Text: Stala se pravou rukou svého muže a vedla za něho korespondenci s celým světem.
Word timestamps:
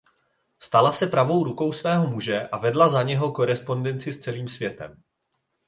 Stala 0.59 0.91
se 0.93 1.07
pravou 1.07 1.43
rukou 1.43 1.71
svého 1.73 2.07
muže 2.07 2.47
a 2.47 2.57
vedla 2.57 2.89
za 2.89 3.03
něho 3.03 3.31
korespondenci 3.31 4.13
s 4.13 4.19
celým 4.19 4.47
světem. 4.47 5.01